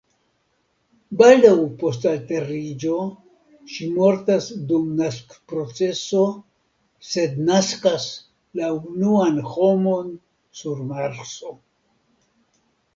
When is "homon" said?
9.53-10.11